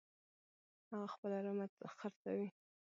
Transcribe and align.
هغه 0.89 1.07
خپله 1.13 1.37
رمه 1.45 1.65
خرڅوي. 1.97 2.47